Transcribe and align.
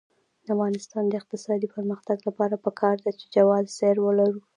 د 0.43 0.45
افغانستان 0.55 1.03
د 1.07 1.13
اقتصادي 1.21 1.67
پرمختګ 1.75 2.17
لپاره 2.27 2.55
پکار 2.65 2.95
ده 3.05 3.11
چې 3.19 3.25
جواز 3.35 3.65
سیر 3.77 3.97
ولرو. 4.01 4.41